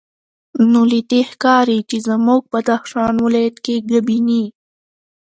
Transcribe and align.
نو 0.71 0.81
له 0.91 0.99
دې 1.09 1.21
ښکاري 1.31 1.79
چې 1.89 1.97
زموږ 2.07 2.41
بدخشان 2.53 3.13
ولایت 3.25 3.57
کې 3.65 3.75
ګبیني 3.89 4.43